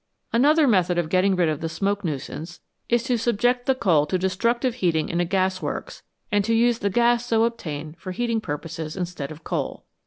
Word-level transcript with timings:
Another 0.33 0.67
method 0.67 0.97
of 0.97 1.09
getting 1.09 1.35
rid 1.35 1.47
of 1.47 1.61
the 1.61 1.69
smoke 1.69 2.03
nuisance 2.03 2.59
is 2.89 3.03
to 3.03 3.19
subject 3.19 3.67
the 3.67 3.75
coal 3.75 4.07
to 4.07 4.17
destructive 4.17 4.73
heating 4.81 5.09
in 5.09 5.19
a 5.19 5.25
gas 5.25 5.61
works, 5.61 6.01
and 6.31 6.43
to 6.43 6.55
use 6.55 6.79
the 6.79 6.89
gas 6.89 7.23
so 7.23 7.43
obtained 7.43 7.99
for 7.99 8.11
heating 8.11 8.41
pur 8.41 8.57
poses 8.57 8.97
instead 8.97 9.29
of 9.29 9.43
coal. 9.43 9.85